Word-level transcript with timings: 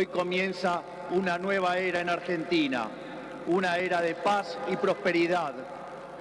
Hoy 0.00 0.06
comienza 0.06 0.82
una 1.10 1.36
nueva 1.36 1.76
era 1.76 2.00
en 2.00 2.08
Argentina, 2.08 2.88
una 3.46 3.76
era 3.76 4.00
de 4.00 4.14
paz 4.14 4.56
y 4.72 4.76
prosperidad, 4.76 5.52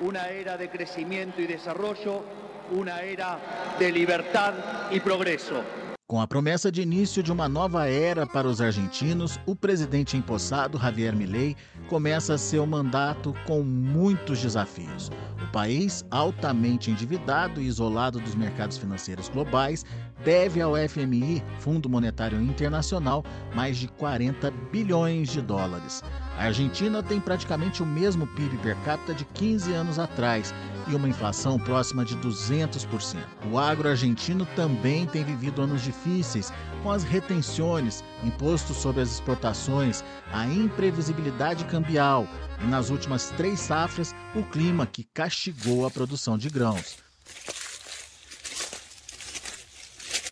una 0.02 0.28
era 0.28 0.58
de 0.58 0.70
crecimiento 0.70 1.42
y 1.42 1.48
desarrollo, 1.48 2.26
una 2.72 3.04
era 3.04 3.40
de 3.80 3.90
libertad 3.90 4.54
y 4.92 5.00
progreso. 5.00 5.64
Com 6.10 6.20
a 6.20 6.26
promessa 6.26 6.72
de 6.72 6.82
início 6.82 7.22
de 7.22 7.32
uma 7.32 7.48
nova 7.48 7.88
era 7.88 8.26
para 8.26 8.48
os 8.48 8.60
argentinos, 8.60 9.40
o 9.46 9.56
presidente 9.56 10.18
empossado 10.18 10.76
Javier 10.76 11.16
Milei 11.16 11.56
começa 11.88 12.36
seu 12.36 12.66
mandato 12.66 13.32
com 13.46 13.62
muitos 13.62 14.42
desafios. 14.42 15.12
O 15.40 15.52
país, 15.52 16.04
altamente 16.10 16.90
endividado 16.90 17.62
e 17.62 17.66
isolado 17.66 18.20
dos 18.20 18.34
mercados 18.34 18.76
financeiros 18.76 19.30
globais, 19.30 19.86
deve 20.24 20.62
ao 20.62 20.74
FMI, 20.76 21.44
Fundo 21.60 21.90
Monetário 21.90 22.42
Internacional, 22.42 23.24
mais 23.54 23.78
de 23.78 23.88
40 23.88 24.52
bilhões 24.72 25.30
de 25.30 25.42
dólares. 25.42 26.04
A 26.38 26.46
Argentina 26.46 27.04
tem 27.04 27.20
praticamente 27.20 27.84
o 27.84 27.86
mesmo 27.86 28.26
PIB 28.28 28.58
per 28.58 28.76
capita 28.86 29.14
de 29.14 29.26
15 29.26 29.74
anos 29.74 30.00
atrás 30.00 30.54
e 30.88 30.96
uma 30.96 31.08
inflação 31.08 31.60
próxima 31.60 32.04
de 32.04 32.16
200%. 32.18 33.18
O 33.52 33.58
agro 33.58 33.90
argentino 33.90 34.46
também 34.56 35.06
tem 35.06 35.24
vivido 35.24 35.62
anos 35.62 35.82
difíceis, 35.82 36.52
com 36.82 36.92
as 36.92 37.04
retenções, 37.04 38.04
impostos 38.24 38.78
sobre 38.78 39.02
as 39.02 39.12
exportações, 39.12 40.04
a 40.32 40.46
imprevisibilidade 40.46 41.66
cambial 41.66 42.28
e, 42.62 42.66
nas 42.68 42.90
últimas 42.90 43.30
três 43.32 43.60
safras, 43.60 44.16
o 44.36 44.44
clima 44.44 44.86
que 44.86 45.04
castigou 45.14 45.86
a 45.86 45.92
produção 45.92 46.38
de 46.38 46.50
grãos. 46.50 46.98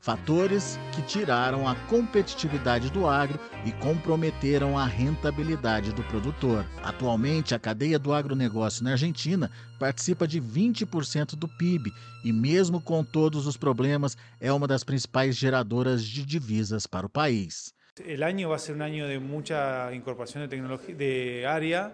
Fatores 0.08 0.80
que 0.96 1.02
tiraram 1.02 1.68
a 1.68 1.76
competitividade 1.90 2.90
do 2.90 3.06
agro 3.06 3.38
e 3.66 3.74
comprometeram 3.74 4.78
a 4.78 4.86
rentabilidade 4.86 5.92
do 5.92 6.02
produtor. 6.04 6.66
Atualmente, 6.82 7.54
a 7.54 7.60
cadeia 7.60 8.00
do 8.00 8.14
agronegócio 8.14 8.86
na 8.86 8.92
Argentina 8.92 9.52
participa 9.78 10.26
de 10.26 10.40
20% 10.40 11.36
do 11.36 11.46
PIB 11.46 11.92
e, 12.24 12.32
mesmo 12.32 12.80
com 12.80 13.04
todos 13.04 13.46
os 13.46 13.58
problemas, 13.58 14.16
é 14.40 14.50
uma 14.50 14.66
das 14.66 14.82
principais 14.82 15.36
geradoras 15.36 16.02
de 16.02 16.26
divisas 16.26 16.88
para 16.88 17.06
o 17.06 17.10
país. 17.10 17.74
El 18.06 18.24
año 18.24 18.48
va 18.48 18.56
a 18.56 18.60
ser 18.60 18.76
un 18.76 18.84
año 18.84 19.08
de 19.08 19.20
mucha 19.20 19.94
incorporación 19.94 20.42
de 20.42 20.48
tecnología 20.48 20.96
de 20.96 21.46
área, 21.46 21.92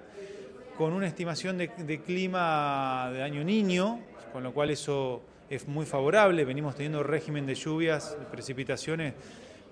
con 0.77 0.93
una 0.93 1.07
estimación 1.07 1.57
de, 1.57 1.67
de 1.67 2.01
clima 2.03 3.09
de 3.11 3.23
año 3.23 3.43
niño, 3.43 4.01
con 4.31 4.43
lo 4.43 4.53
cual 4.53 4.69
eso 4.69 5.32
es 5.55 5.67
muy 5.67 5.85
favorable, 5.85 6.45
venimos 6.45 6.75
teniendo 6.75 7.03
régimen 7.03 7.45
de 7.45 7.55
lluvias 7.55 8.17
precipitaciones 8.31 9.13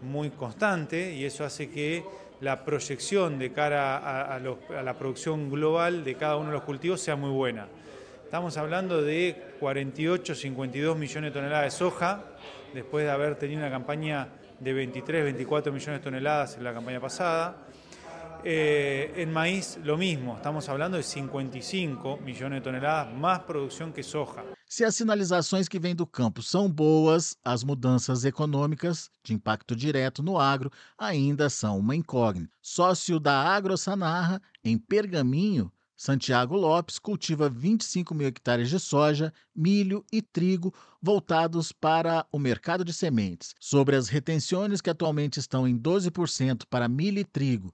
muy 0.01 0.29
constante 0.29 1.13
y 1.13 1.25
eso 1.25 1.43
hace 1.43 1.69
que 1.69 2.03
la 2.39 2.63
proyección 2.63 3.39
de 3.39 3.51
cara 3.51 3.97
a, 3.97 4.35
a, 4.35 4.39
la 4.39 4.93
producción 4.97 5.49
global 5.49 6.03
de 6.03 6.15
cada 6.15 6.37
uno 6.37 6.47
de 6.47 6.53
los 6.53 6.63
cultivos 6.63 7.02
sea 7.02 7.15
muy 7.15 7.29
buena. 7.29 7.67
Estamos 8.23 8.57
hablando 8.57 9.02
de 9.02 9.55
48, 9.59 10.35
52 10.35 10.97
millones 10.97 11.33
de 11.33 11.39
toneladas 11.39 11.65
de 11.65 11.77
soja, 11.77 12.23
después 12.73 13.05
de 13.05 13.11
haber 13.11 13.35
tenido 13.35 13.59
una 13.59 13.69
campaña 13.69 14.27
de 14.59 14.73
23, 14.73 15.23
24 15.23 15.73
millones 15.73 15.99
de 15.99 16.03
toneladas 16.03 16.57
en 16.57 16.63
la 16.63 16.73
campaña 16.73 16.99
pasada. 16.99 17.57
Eh, 18.44 19.14
en 19.17 19.31
maíz 19.31 19.78
lo 19.84 19.97
mismo, 19.97 20.36
estamos 20.36 20.67
hablando 20.67 20.97
de 20.97 21.03
55 21.03 22.17
millones 22.17 22.59
de 22.59 22.61
toneladas 22.61 23.14
más 23.14 23.39
producción 23.42 23.94
que 23.94 24.02
soja. 24.02 24.44
Se 24.66 24.83
as 24.83 24.95
sinalizações 24.95 25.67
que 25.67 25.78
vêm 25.78 25.94
do 25.94 26.08
campo 26.08 26.42
são 26.42 26.72
boas, 26.72 27.38
as 27.44 27.64
mudanças 27.64 28.25
econômicas 28.25 29.11
de 29.23 29.33
impacto 29.33 29.75
direto 29.75 30.23
no 30.23 30.39
agro 30.39 30.71
ainda 30.98 31.49
são 31.49 31.77
uma 31.77 31.95
incógnita. 31.95 32.52
Sócio 32.61 33.20
da 33.20 33.54
AgroSanarra, 33.54 34.42
em 34.64 34.77
Pergaminho, 34.77 35.71
Santiago 35.95 36.55
Lopes 36.55 36.98
cultiva 36.98 37.48
25 37.48 38.15
mil 38.15 38.27
hectares 38.27 38.71
de 38.71 38.80
soja, 38.80 39.32
milho 39.55 40.04
e 40.11 40.20
trigo 40.20 40.73
voltados 40.99 41.71
para 41.71 42.26
o 42.32 42.39
mercado 42.39 42.83
de 42.83 42.92
sementes. 42.92 43.54
Sobre 43.60 43.95
as 43.95 44.08
retenções 44.08 44.82
que 44.82 44.89
atualmente 44.89 45.38
estão 45.38 45.67
em 45.67 45.77
12% 45.77 46.64
para 46.67 46.88
milho 46.88 47.20
e 47.20 47.23
trigo, 47.23 47.71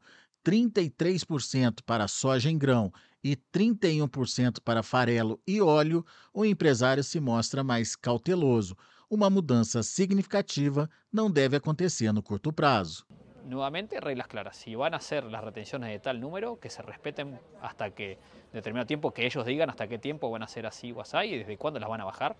33% 0.47 1.81
para 1.85 2.07
soja 2.07 2.49
em 2.49 2.57
grão 2.57 2.93
e 3.21 3.35
31% 3.35 4.61
para 4.63 4.81
farelo 4.81 5.41
e 5.45 5.59
óleo, 5.59 6.05
o 6.33 6.45
empresário 6.45 7.03
se 7.03 7.19
mostra 7.19 7.65
mais 7.65 7.97
cauteloso. 7.97 8.77
Uma 9.09 9.29
mudança 9.29 9.83
significativa 9.83 10.89
não 11.11 11.29
deve 11.29 11.57
acontecer 11.57 12.13
no 12.13 12.23
curto 12.23 12.53
prazo. 12.53 13.05
Nuevamente, 13.43 13.99
reglas 13.99 14.27
claras. 14.27 14.57
Si 14.57 14.75
van 14.75 14.93
a 14.93 14.99
ser 14.99 15.25
las 15.25 15.43
retenciones 15.43 15.89
de 15.89 15.99
tal 15.99 16.19
número, 16.19 16.59
que 16.59 16.69
se 16.69 16.81
respeten 16.81 17.39
hasta 17.61 17.91
que 17.91 18.17
determinado 18.53 18.87
tiempo, 18.87 19.11
que 19.11 19.25
ellos 19.25 19.45
digan 19.45 19.69
hasta 19.69 19.87
qué 19.87 19.97
tiempo 19.97 20.29
van 20.29 20.43
a 20.43 20.47
ser 20.47 20.65
así 20.65 20.93
o 20.93 21.01
así 21.01 21.17
y 21.17 21.37
desde 21.39 21.57
cuándo 21.57 21.79
las 21.79 21.89
van 21.89 22.01
a 22.01 22.05
bajar. 22.05 22.37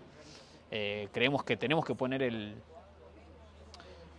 Eh, 0.71 1.09
creemos 1.11 1.43
que 1.43 1.57
tenemos 1.57 1.85
que 1.85 1.95
poner 1.95 2.23
el, 2.23 2.55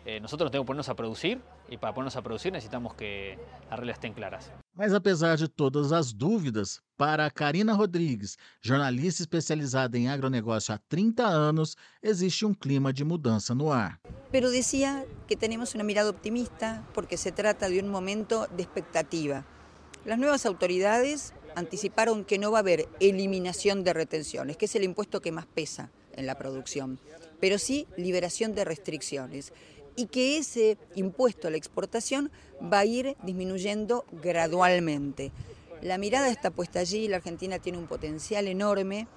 eh, 0.08 0.20
nosotros 0.20 0.50
tenemos 0.50 0.64
que 0.64 0.68
ponernos 0.68 0.88
a 0.88 0.96
producir 0.96 1.38
e 1.68 1.76
para 1.76 1.92
ponernos 1.92 2.16
a 2.16 2.22
produzir 2.22 2.50
necessitamos 2.50 2.94
que 2.94 3.36
as 3.68 3.78
regras 3.78 3.96
estejam 3.96 4.14
claras. 4.14 4.50
Mas 4.72 4.94
apesar 4.94 5.36
de 5.36 5.48
todas 5.48 5.92
as 5.92 6.14
dúvidas, 6.14 6.80
para 6.96 7.28
Karina 7.30 7.74
Rodrigues, 7.74 8.38
jornalista 8.64 9.22
especializada 9.22 9.98
em 9.98 10.08
agronegócio 10.08 10.72
há 10.72 10.78
30 10.88 11.26
anos, 11.26 11.76
existe 12.02 12.46
um 12.46 12.54
clima 12.54 12.90
de 12.90 13.04
mudança 13.04 13.54
no 13.54 13.70
ar. 13.70 14.00
Pero 14.32 14.50
decía 14.50 15.04
que 15.26 15.36
tenemos 15.36 15.74
una 15.74 15.84
mirada 15.84 16.08
optimista 16.08 16.88
porque 16.94 17.18
se 17.18 17.30
trata 17.30 17.68
de 17.68 17.78
un 17.78 17.90
momento 17.90 18.46
de 18.56 18.62
expectativa. 18.62 19.44
Las 20.06 20.18
nuevas 20.18 20.46
autoridades 20.46 21.34
anticiparon 21.54 22.24
que 22.24 22.38
no 22.38 22.50
va 22.50 22.58
a 22.58 22.64
haber 22.64 22.88
eliminación 22.98 23.84
de 23.84 23.92
retenciones, 23.92 24.56
que 24.56 24.64
es 24.64 24.74
el 24.74 24.84
impuesto 24.84 25.20
que 25.20 25.32
más 25.32 25.44
pesa 25.44 25.90
en 26.16 26.26
la 26.26 26.36
producción, 26.36 26.98
pero 27.40 27.58
sí 27.58 27.86
liberación 27.96 28.54
de 28.54 28.64
restricciones 28.64 29.52
y 29.98 30.06
que 30.06 30.38
ese 30.38 30.78
impuesto 30.94 31.48
a 31.48 31.50
la 31.50 31.56
exportación 31.56 32.30
va 32.62 32.78
a 32.78 32.84
ir 32.84 33.16
disminuyendo 33.24 34.04
gradualmente. 34.22 35.32
La 35.82 35.98
mirada 35.98 36.28
está 36.28 36.52
puesta 36.52 36.78
allí, 36.78 37.08
la 37.08 37.16
Argentina 37.16 37.58
tiene 37.58 37.78
un 37.78 37.88
potencial 37.88 38.46
enorme, 38.46 39.08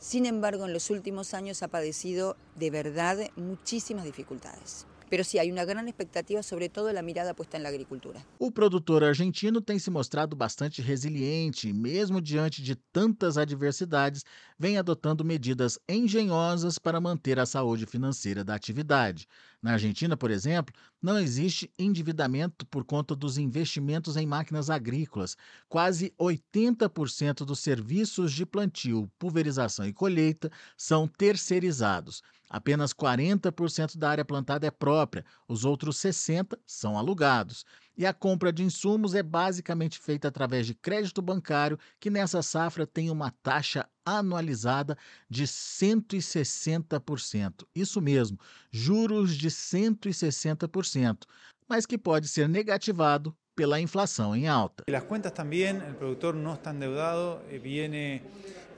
sin 0.00 0.26
embargo 0.26 0.66
en 0.66 0.72
los 0.72 0.90
últimos 0.90 1.34
años 1.34 1.62
ha 1.62 1.68
padecido 1.68 2.36
de 2.56 2.70
verdad 2.70 3.30
muchísimas 3.36 4.04
dificultades. 4.04 4.88
Pero 5.10 5.24
sí, 5.24 5.38
hay 5.38 5.50
una 5.50 5.64
gran 5.64 5.88
expectativa, 5.88 6.42
sobre 6.42 6.68
todo 6.68 6.92
la 6.92 7.02
mirada 7.02 7.34
puesta 7.34 7.56
en 7.56 7.62
la 7.62 7.70
agricultura. 7.70 8.24
O 8.38 8.50
produtor 8.50 9.04
argentino 9.04 9.60
tem 9.60 9.78
se 9.78 9.90
mostrado 9.90 10.36
bastante 10.36 10.82
resiliente 10.82 11.68
e, 11.68 11.72
mesmo 11.72 12.20
diante 12.20 12.60
de 12.60 12.76
tantas 12.92 13.38
adversidades, 13.38 14.22
vem 14.58 14.76
adotando 14.76 15.24
medidas 15.24 15.78
engenhosas 15.88 16.78
para 16.78 17.00
manter 17.00 17.38
a 17.38 17.46
saúde 17.46 17.86
financeira 17.86 18.44
da 18.44 18.54
atividade. 18.54 19.26
Na 19.60 19.72
Argentina, 19.72 20.16
por 20.16 20.30
exemplo, 20.30 20.72
não 21.02 21.18
existe 21.18 21.68
endividamento 21.76 22.64
por 22.66 22.84
conta 22.84 23.14
dos 23.14 23.38
investimentos 23.38 24.16
em 24.16 24.24
máquinas 24.24 24.70
agrícolas. 24.70 25.36
Quase 25.68 26.12
80% 26.18 27.44
dos 27.44 27.58
serviços 27.58 28.32
de 28.32 28.46
plantio, 28.46 29.10
pulverização 29.18 29.84
e 29.84 29.92
colheita 29.92 30.48
são 30.76 31.08
terceirizados. 31.08 32.22
Apenas 32.48 32.94
40% 32.94 33.98
da 33.98 34.10
área 34.10 34.24
plantada 34.24 34.66
é 34.66 34.70
própria, 34.70 35.24
os 35.48 35.64
outros 35.64 35.96
60% 35.96 36.56
são 36.64 36.96
alugados. 36.96 37.64
E 37.98 38.06
a 38.06 38.14
compra 38.14 38.50
de 38.52 38.62
insumos 38.62 39.16
é 39.16 39.24
basicamente 39.24 39.98
feita 39.98 40.28
através 40.28 40.68
de 40.68 40.74
crédito 40.74 41.20
bancário, 41.20 41.76
que 41.98 42.08
nessa 42.08 42.40
safra 42.42 42.86
tem 42.86 43.10
uma 43.10 43.32
taxa 43.42 43.88
anualizada 44.06 44.96
de 45.28 45.42
160%. 45.42 47.66
Isso 47.74 48.00
mesmo, 48.00 48.38
juros 48.70 49.34
de 49.34 49.50
160%, 49.50 51.24
mas 51.68 51.84
que 51.84 51.98
pode 51.98 52.28
ser 52.28 52.48
negativado 52.48 53.36
pela 53.56 53.80
inflação 53.80 54.36
em 54.36 54.46
alta. 54.46 54.84
As 54.88 55.02
contas 55.02 55.32
também, 55.32 55.76
o 55.76 55.94
produtor 55.94 56.34
não 56.34 56.54
está 56.54 56.72
endeudado, 56.72 57.40
eh, 57.50 57.58
viene, 57.58 58.22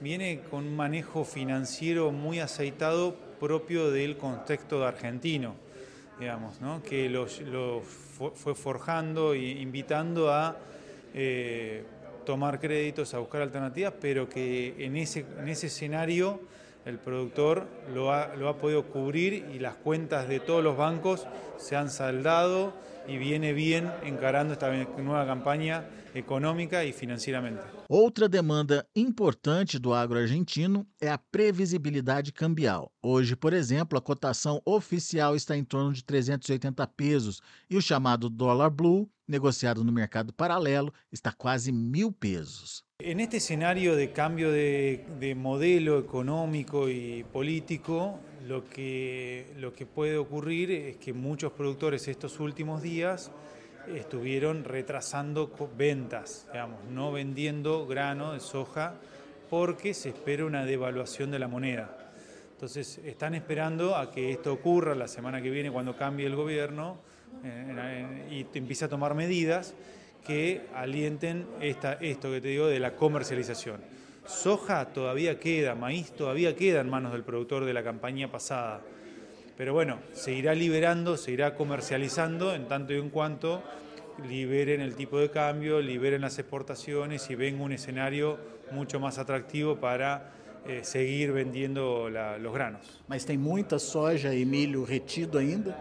viene 0.00 0.38
com 0.48 0.60
um 0.60 0.74
manejo 0.74 1.22
financeiro 1.24 2.10
muito 2.10 2.40
aceitado 2.40 3.12
propio 3.38 3.92
del 3.92 4.16
contexto 4.16 4.82
argentino, 4.82 5.54
digamos, 6.20 6.60
¿no? 6.60 6.82
que 6.82 7.08
lo, 7.08 7.26
lo, 7.50 7.80
fue 7.80 8.54
forjando 8.54 9.32
e 9.32 9.38
invitando 9.38 10.30
a 10.30 10.54
eh, 11.14 11.82
tomar 12.26 12.60
créditos, 12.60 13.14
a 13.14 13.18
buscar 13.18 13.40
alternativas, 13.40 13.94
pero 13.98 14.28
que 14.28 14.74
en 14.78 14.96
ese, 14.96 15.24
en 15.38 15.48
ese 15.48 15.68
escenario 15.68 16.40
el 16.84 16.98
productor 16.98 17.68
lo 17.94 18.12
ha, 18.12 18.34
lo 18.34 18.48
ha 18.48 18.58
podido 18.58 18.84
cubrir 18.86 19.46
y 19.52 19.58
las 19.58 19.74
cuentas 19.74 20.28
de 20.28 20.40
todos 20.40 20.62
los 20.62 20.76
bancos 20.76 21.26
se 21.58 21.76
han 21.76 21.90
saldado 21.90 22.72
y 23.06 23.18
viene 23.18 23.52
bien 23.52 23.90
encarando 24.02 24.52
esta 24.52 24.70
nueva 24.70 25.26
campaña 25.26 25.84
econômica 26.14 26.84
e 26.84 26.92
financeiramente. 26.92 27.62
Outra 27.88 28.28
demanda 28.28 28.86
importante 28.94 29.78
do 29.78 29.92
agro 29.92 30.18
argentino 30.18 30.86
é 31.00 31.08
a 31.08 31.18
previsibilidade 31.18 32.32
cambial. 32.32 32.92
Hoje, 33.02 33.34
por 33.34 33.52
exemplo, 33.52 33.98
a 33.98 34.02
cotação 34.02 34.60
oficial 34.64 35.34
está 35.34 35.56
em 35.56 35.64
torno 35.64 35.92
de 35.92 36.04
380 36.04 36.86
pesos 36.88 37.40
e 37.68 37.76
o 37.76 37.82
chamado 37.82 38.28
dólar 38.28 38.70
blue, 38.70 39.08
negociado 39.26 39.82
no 39.84 39.92
mercado 39.92 40.32
paralelo, 40.32 40.92
está 41.12 41.32
quase 41.32 41.72
mil 41.72 42.12
pesos. 42.12 42.84
En 43.02 43.18
este 43.18 43.38
escenario 43.38 43.96
de 43.96 44.10
cambio 44.10 44.52
de, 44.52 45.06
de, 45.18 45.34
modelo 45.34 45.98
económico 45.98 46.90
y 46.90 47.24
político, 47.24 48.18
lo 48.46 48.68
que, 48.68 49.46
lo 49.58 49.72
que 49.72 49.86
puede 49.86 50.18
ocurrir 50.18 50.70
es 50.70 50.96
que 50.98 51.14
muchos 51.14 51.52
productores 51.52 52.08
estos 52.08 52.40
últimos 52.40 52.82
días 52.82 53.30
estuvieron 53.94 54.64
retrasando 54.64 55.50
ventas, 55.78 56.46
digamos, 56.52 56.84
no 56.90 57.10
vendiendo 57.10 57.86
grano 57.86 58.34
de 58.34 58.40
soja 58.40 58.96
porque 59.48 59.94
se 59.94 60.10
espera 60.10 60.44
una 60.44 60.66
devaluación 60.66 61.30
de 61.30 61.38
la 61.38 61.48
moneda. 61.48 62.12
Entonces 62.52 62.98
están 62.98 63.34
esperando 63.34 63.96
a 63.96 64.10
que 64.10 64.30
esto 64.30 64.52
ocurra 64.52 64.94
la 64.94 65.08
semana 65.08 65.40
que 65.40 65.48
viene 65.48 65.70
cuando 65.70 65.96
cambie 65.96 66.26
el 66.26 66.36
gobierno 66.36 66.98
y 68.30 68.44
empiece 68.52 68.84
a 68.84 68.88
tomar 68.88 69.14
medidas 69.14 69.74
que 70.26 70.62
alienten 70.74 71.46
esta, 71.60 71.94
esto 71.94 72.30
que 72.30 72.40
te 72.40 72.48
digo 72.48 72.66
de 72.66 72.80
la 72.80 72.94
comercialización. 72.96 73.80
Soja 74.26 74.86
todavía 74.86 75.40
queda, 75.40 75.74
maíz 75.74 76.12
todavía 76.12 76.54
queda 76.54 76.80
en 76.80 76.88
manos 76.88 77.12
del 77.12 77.24
productor 77.24 77.64
de 77.64 77.74
la 77.74 77.82
campaña 77.82 78.30
pasada. 78.30 78.80
Pero 79.56 79.74
bueno, 79.74 79.98
se 80.12 80.32
irá 80.32 80.54
liberando, 80.54 81.16
se 81.16 81.32
irá 81.32 81.54
comercializando 81.54 82.54
en 82.54 82.68
tanto 82.68 82.92
y 82.92 82.98
en 82.98 83.10
cuanto 83.10 83.62
liberen 84.28 84.80
el 84.80 84.94
tipo 84.94 85.18
de 85.18 85.30
cambio, 85.30 85.80
liberen 85.80 86.20
las 86.20 86.38
exportaciones 86.38 87.28
y 87.30 87.34
venga 87.34 87.62
un 87.62 87.72
escenario 87.72 88.38
mucho 88.70 89.00
más 89.00 89.18
atractivo 89.18 89.76
para 89.76 90.32
eh, 90.66 90.80
seguir 90.84 91.32
vendiendo 91.32 92.08
los 92.10 92.54
granos. 92.54 93.02
Mas 93.08 93.24
tem 93.24 93.38
muita 93.38 93.78
soja 93.78 94.32
e 94.32 94.44
milho 94.44 94.84
retido 94.84 95.38
ainda? 95.38 95.76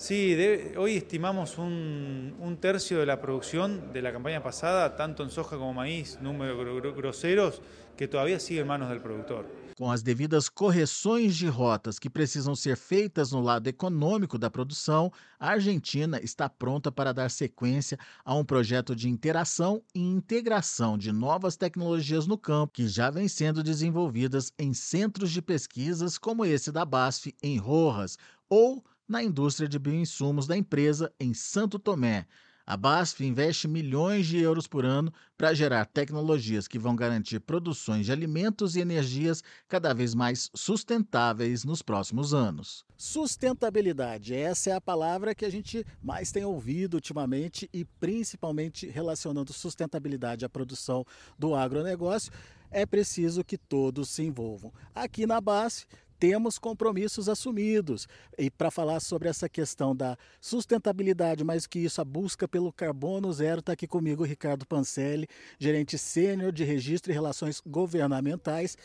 Sí, 0.00 0.34
debe, 0.34 0.78
hoy 0.78 0.96
estimamos 0.96 1.58
un, 1.58 2.34
un, 2.40 2.56
tercio 2.56 3.00
de 3.00 3.04
la 3.04 3.20
producción 3.20 3.92
de 3.92 4.00
la 4.00 4.10
campaña 4.10 4.42
pasada, 4.42 4.96
tanto 4.96 5.22
en 5.22 5.28
soja 5.28 5.58
como 5.58 5.74
maíz, 5.74 6.18
números 6.22 6.96
groseros, 6.96 7.60
que 7.98 8.08
todavía 8.08 8.40
sigue 8.40 8.60
en 8.60 8.66
manos 8.66 8.88
del 8.88 9.02
productor. 9.02 9.44
Com 9.76 9.92
as 9.92 10.02
devidas 10.02 10.48
correções 10.48 11.36
de 11.36 11.48
rotas 11.48 11.98
que 11.98 12.08
precisam 12.08 12.56
ser 12.56 12.78
feitas 12.78 13.30
no 13.30 13.42
lado 13.42 13.68
econômico 13.68 14.38
da 14.38 14.48
produção, 14.48 15.12
a 15.38 15.50
Argentina 15.50 16.18
está 16.22 16.48
pronta 16.48 16.90
para 16.90 17.12
dar 17.12 17.30
sequência 17.30 17.98
a 18.24 18.34
um 18.34 18.42
projeto 18.42 18.96
de 18.96 19.06
interação 19.06 19.82
e 19.94 20.00
integração 20.00 20.96
de 20.96 21.12
novas 21.12 21.58
tecnologias 21.58 22.26
no 22.26 22.38
campo, 22.38 22.72
que 22.72 22.88
já 22.88 23.10
vem 23.10 23.28
sendo 23.28 23.62
desenvolvidas 23.62 24.50
em 24.58 24.72
centros 24.72 25.30
de 25.30 25.42
pesquisas 25.42 26.16
como 26.16 26.46
esse 26.46 26.72
da 26.72 26.86
BASF 26.86 27.34
em 27.42 27.58
Rojas 27.58 28.16
ou 28.48 28.82
na 29.10 29.24
indústria 29.24 29.68
de 29.68 29.76
bioinsumos 29.76 30.46
da 30.46 30.56
empresa 30.56 31.12
em 31.18 31.34
Santo 31.34 31.80
Tomé. 31.80 32.28
A 32.64 32.76
BASF 32.76 33.26
investe 33.26 33.66
milhões 33.66 34.28
de 34.28 34.38
euros 34.38 34.68
por 34.68 34.84
ano 34.84 35.12
para 35.36 35.52
gerar 35.52 35.84
tecnologias 35.86 36.68
que 36.68 36.78
vão 36.78 36.94
garantir 36.94 37.40
produções 37.40 38.06
de 38.06 38.12
alimentos 38.12 38.76
e 38.76 38.80
energias 38.80 39.42
cada 39.66 39.92
vez 39.92 40.14
mais 40.14 40.48
sustentáveis 40.54 41.64
nos 41.64 41.82
próximos 41.82 42.32
anos. 42.32 42.84
Sustentabilidade, 42.96 44.32
essa 44.32 44.70
é 44.70 44.72
a 44.74 44.80
palavra 44.80 45.34
que 45.34 45.44
a 45.44 45.50
gente 45.50 45.84
mais 46.00 46.30
tem 46.30 46.44
ouvido 46.44 46.94
ultimamente 46.94 47.68
e 47.72 47.84
principalmente 47.84 48.86
relacionando 48.86 49.52
sustentabilidade 49.52 50.44
à 50.44 50.48
produção 50.48 51.04
do 51.36 51.56
agronegócio. 51.56 52.30
É 52.70 52.86
preciso 52.86 53.42
que 53.42 53.58
todos 53.58 54.08
se 54.08 54.22
envolvam. 54.22 54.72
Aqui 54.94 55.26
na 55.26 55.40
BASF 55.40 55.88
temos 56.20 56.58
compromissos 56.58 57.30
assumidos. 57.30 58.06
E 58.38 58.50
para 58.50 58.70
falar 58.70 59.00
sobre 59.00 59.28
essa 59.28 59.48
questão 59.48 59.96
da 59.96 60.18
sustentabilidade, 60.38 61.42
mais 61.42 61.66
que 61.66 61.78
isso, 61.78 62.00
a 62.00 62.04
busca 62.04 62.46
pelo 62.46 62.70
carbono 62.70 63.32
zero, 63.32 63.60
está 63.60 63.72
aqui 63.72 63.86
comigo 63.86 64.22
o 64.22 64.26
Ricardo 64.26 64.66
Pancelli, 64.66 65.26
gerente 65.58 65.96
sênior 65.96 66.52
de 66.52 66.62
registro 66.62 67.10
e 67.10 67.14
relações 67.14 67.62
governamentais 67.66 68.76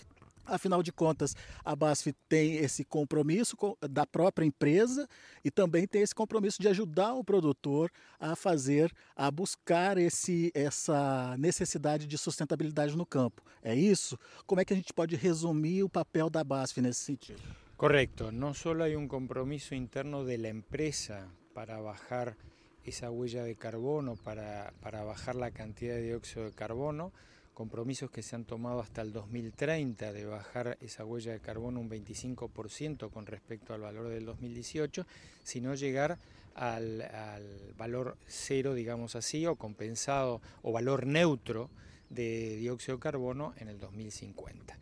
Afinal 0.46 0.84
de 0.84 0.92
contas, 0.92 1.36
a 1.64 1.76
BASF 1.76 2.14
tem 2.30 2.58
esse 2.58 2.86
compromisso 2.86 3.58
da 3.90 4.06
própria 4.06 4.46
empresa 4.46 5.08
e 5.44 5.50
também 5.50 5.88
tem 5.88 6.02
esse 6.02 6.14
compromisso 6.14 6.62
de 6.62 6.68
ajudar 6.68 7.14
o 7.14 7.24
produtor 7.24 7.92
a 8.20 8.36
fazer, 8.36 8.94
a 9.16 9.30
buscar 9.32 9.98
esse, 9.98 10.52
essa 10.54 11.36
necessidade 11.38 12.06
de 12.06 12.18
sustentabilidade 12.18 12.96
no 12.96 13.06
campo. 13.06 13.42
É 13.64 13.76
isso? 13.76 14.18
Como 14.46 14.62
é 14.62 14.66
que 14.66 14.74
a 14.74 14.76
gente 14.76 14.94
pode 14.94 15.16
resumir 15.16 15.84
o 15.84 15.90
papel 15.90 16.30
da 16.30 16.44
BASF 16.44 16.82
nesse 16.82 17.02
sentido? 17.02 17.42
Correcto. 17.78 18.32
Não 18.32 18.54
só 18.54 18.72
há 18.72 18.98
um 18.98 19.08
compromisso 19.08 19.76
interno 19.76 20.24
da 20.26 20.50
empresa 20.50 21.28
para 21.54 21.82
bajar 21.82 22.38
essa 22.86 23.10
huella 23.10 23.48
de 23.48 23.56
carbono, 23.56 24.16
para, 24.16 24.72
para 24.80 25.04
bajar 25.04 25.36
a 25.42 25.52
quantidade 25.52 26.02
de 26.02 26.08
dióxido 26.08 26.50
de 26.50 26.56
carbono, 26.56 27.12
compromisos 27.56 28.12
que 28.12 28.22
se 28.22 28.36
han 28.36 28.46
tomado 28.46 28.80
hasta 28.80 29.02
el 29.02 29.12
2030 29.12 30.14
de 30.14 30.26
bajar 30.26 30.78
esa 30.82 31.04
huella 31.06 31.32
de 31.32 31.40
carbono 31.40 31.80
un 31.80 31.90
25% 31.90 33.10
con 33.10 33.26
respecto 33.26 33.74
al 33.74 33.82
valor 33.82 34.10
del 34.10 34.26
2018, 34.26 35.08
sino 35.44 35.74
llegar 35.74 36.20
al, 36.54 37.02
al, 37.02 37.74
valor 37.76 38.18
cero, 38.28 38.76
digamos 38.76 39.16
así, 39.16 39.48
o 39.48 39.56
compensado 39.56 40.42
o 40.62 40.72
valor 40.72 41.08
neutro 41.08 41.72
de 42.10 42.58
dióxido 42.58 42.98
de 42.98 43.02
carbono 43.02 43.56
en 43.58 43.70
el 43.70 43.80
2050. 43.80 44.78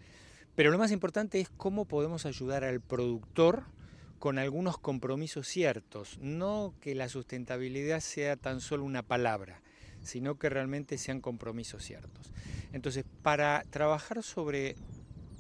Pero 0.56 0.72
lo 0.72 0.78
más 0.78 0.92
importante 0.92 1.40
es 1.40 1.50
cómo 1.50 1.86
podemos 1.86 2.26
ayudar 2.26 2.64
al 2.64 2.82
productor 2.82 3.64
con 4.20 4.40
algunos 4.40 4.78
compromisos 4.78 5.48
ciertos, 5.48 6.18
no 6.20 6.74
que 6.80 6.96
la 6.96 7.10
sustentabilidad 7.10 8.00
sea 8.00 8.36
tan 8.36 8.62
solo 8.62 8.86
una 8.86 9.04
palabra, 9.04 9.62
sino 10.04 10.38
que 10.38 10.50
realmente 10.50 10.98
sean 10.98 11.22
compromisos 11.22 11.84
ciertos. 11.84 12.32
Entonces, 12.72 13.06
para 13.22 13.64
trabajar 13.70 14.24
sobre 14.24 14.76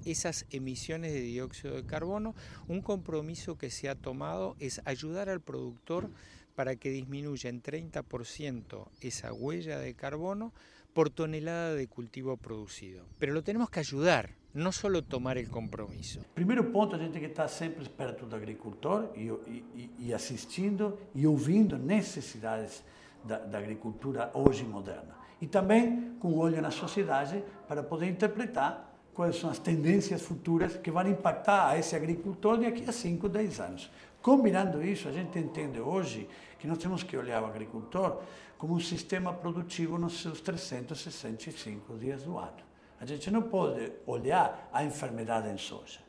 esas 0.05 0.45
emisiones 0.49 1.13
de 1.13 1.21
dióxido 1.21 1.75
de 1.75 1.85
carbono, 1.85 2.35
un 2.67 2.81
compromiso 2.81 3.57
que 3.57 3.69
se 3.69 3.89
ha 3.89 3.95
tomado 3.95 4.55
es 4.59 4.81
ayudar 4.85 5.29
al 5.29 5.41
productor 5.41 6.09
para 6.55 6.75
que 6.75 6.89
disminuya 6.89 7.49
en 7.49 7.61
30% 7.61 8.87
esa 9.01 9.33
huella 9.33 9.79
de 9.79 9.93
carbono 9.95 10.53
por 10.93 11.09
tonelada 11.09 11.73
de 11.73 11.87
cultivo 11.87 12.37
producido. 12.37 13.05
Pero 13.17 13.33
lo 13.33 13.43
tenemos 13.43 13.69
que 13.69 13.79
ayudar, 13.79 14.35
não 14.53 14.71
só 14.71 14.87
tomar 15.01 15.37
o 15.37 15.49
compromisso. 15.49 16.21
Primeiro 16.35 16.71
ponto, 16.71 16.95
a 16.95 16.99
gente 16.99 17.19
que 17.19 17.25
estar 17.25 17.49
sempre 17.49 17.89
perto 17.89 18.27
do 18.27 18.35
agricultor 18.35 19.11
e, 19.15 19.27
e, 19.75 19.89
e 19.99 20.13
assistindo 20.13 20.99
e 21.15 21.25
ouvindo 21.25 21.77
necessidades 21.77 22.83
da, 23.23 23.37
da 23.37 23.57
agricultura 23.57 24.31
hoje 24.33 24.63
moderna. 24.63 25.15
E 25.41 25.47
também 25.47 26.15
com 26.19 26.37
olho 26.37 26.61
na 26.61 26.71
sociedade 26.71 27.43
para 27.67 27.83
poder 27.83 28.07
interpretar 28.07 28.93
quais 29.13 29.35
são 29.35 29.49
as 29.49 29.59
tendências 29.59 30.21
futuras 30.21 30.77
que 30.77 30.89
vão 30.89 31.07
impactar 31.07 31.69
a 31.69 31.77
esse 31.77 31.95
agricultor 31.95 32.57
daqui 32.57 32.83
a 32.87 32.91
5, 32.91 33.29
10 33.29 33.59
anos. 33.59 33.91
Combinando 34.21 34.81
isso, 34.83 35.07
a 35.07 35.11
gente 35.11 35.37
entende 35.37 35.79
hoje 35.79 36.27
que 36.57 36.65
nós 36.65 36.77
temos 36.77 37.03
que 37.03 37.15
olhar 37.15 37.43
o 37.43 37.45
agricultor 37.45 38.21
como 38.57 38.73
um 38.73 38.79
sistema 38.79 39.33
produtivo 39.33 39.97
nos 39.97 40.21
seus 40.21 40.39
365 40.39 41.97
dias 41.97 42.23
do 42.23 42.37
ano. 42.37 42.63
A 42.99 43.05
gente 43.05 43.29
não 43.29 43.41
pode 43.41 43.91
olhar 44.07 44.69
a 44.71 44.83
enfermidade 44.83 45.49
em 45.49 45.57
soja. 45.57 45.99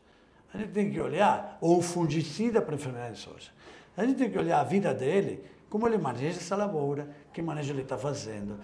A 0.52 0.58
gente 0.58 0.70
tem 0.70 0.92
que 0.92 1.00
olhar, 1.00 1.58
ou 1.60 1.78
o 1.78 1.82
fungicida 1.82 2.62
para 2.62 2.74
a 2.74 2.76
enfermidade 2.76 3.14
em 3.14 3.16
soja. 3.16 3.50
A 3.96 4.06
gente 4.06 4.16
tem 4.16 4.30
que 4.30 4.38
olhar 4.38 4.60
a 4.60 4.64
vida 4.64 4.94
dele 4.94 5.44
como 5.74 5.88
ele 5.88 5.98
maneja 5.98 6.38
essa 6.38 6.54
lavoura, 6.54 7.08
que 7.32 7.42
manejo 7.42 7.72
ele 7.72 7.82
está 7.82 7.98
fazendo, 7.98 8.60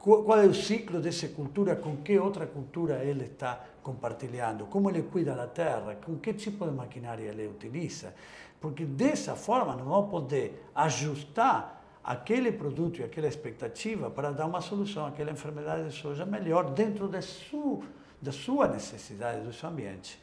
qual 0.00 0.36
é 0.36 0.46
o 0.46 0.52
ciclo 0.52 1.00
dessa 1.00 1.28
cultura, 1.28 1.76
com 1.76 1.98
que 1.98 2.18
outra 2.18 2.44
cultura 2.44 3.04
ele 3.04 3.26
está 3.26 3.64
compartilhando, 3.84 4.66
como 4.66 4.90
ele 4.90 5.00
cuida 5.02 5.32
da 5.32 5.46
terra, 5.46 5.96
com 6.04 6.18
que 6.18 6.32
tipo 6.32 6.64
de 6.64 6.72
maquinária 6.72 7.22
ele 7.22 7.46
utiliza, 7.46 8.12
porque 8.60 8.84
dessa 8.84 9.36
forma 9.36 9.76
nós 9.76 9.86
vamos 9.86 10.10
poder 10.10 10.66
ajustar 10.74 11.84
aquele 12.02 12.50
produto 12.50 12.98
e 12.98 13.04
aquela 13.04 13.28
expectativa 13.28 14.10
para 14.10 14.32
dar 14.32 14.46
uma 14.46 14.60
solução 14.60 15.06
àquela 15.06 15.30
enfermidade 15.30 15.88
de 15.88 15.94
soja 15.94 16.26
melhor 16.26 16.68
dentro 16.72 17.08
sua, 17.22 17.84
da 18.20 18.32
sua 18.32 18.66
necessidade, 18.66 19.42
do 19.42 19.52
seu 19.52 19.68
ambiente. 19.68 20.20